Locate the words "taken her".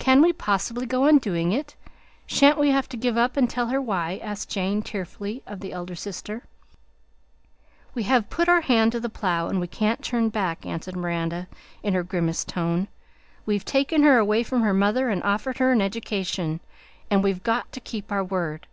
13.64-14.18